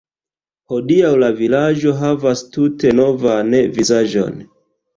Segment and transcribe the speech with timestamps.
[0.71, 4.45] Hodiaŭ la vilaĝo havas tute novan vizaĝon.